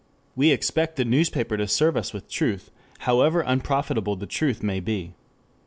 [0.35, 5.13] We expect the newspaper to serve us with truth however unprofitable the truth may be.